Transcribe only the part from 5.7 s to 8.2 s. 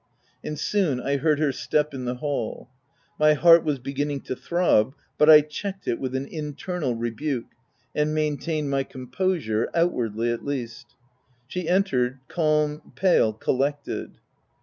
it with an in OF W1LDFELL HALL. 259 ternal rebuke, and